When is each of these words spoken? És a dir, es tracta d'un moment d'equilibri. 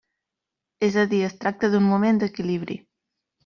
És 0.87 0.97
a 1.03 1.03
dir, 1.11 1.21
es 1.29 1.37
tracta 1.45 1.71
d'un 1.77 1.87
moment 1.93 2.25
d'equilibri. 2.25 2.83